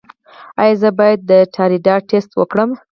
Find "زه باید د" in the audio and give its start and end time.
0.81-1.31